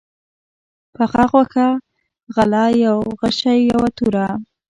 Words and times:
پخه 0.95 1.23
غوښه، 1.31 1.67
غله، 2.35 2.65
يو 2.85 2.97
غشى، 3.19 3.57
يوه 3.71 3.87
توره 3.97 4.27